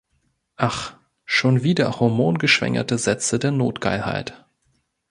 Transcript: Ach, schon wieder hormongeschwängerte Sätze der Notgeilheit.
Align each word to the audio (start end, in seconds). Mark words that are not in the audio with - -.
Ach, 0.55 0.97
schon 1.25 1.61
wieder 1.61 1.99
hormongeschwängerte 1.99 2.97
Sätze 2.97 3.37
der 3.37 3.51
Notgeilheit. 3.51 4.47